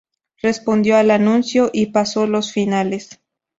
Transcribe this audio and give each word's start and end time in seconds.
Respondió 0.41 0.97
al 0.97 1.11
anuncio, 1.11 1.69
y 1.71 1.91
pasó 1.91 2.25
los 2.25 2.51
finales. 2.51 3.21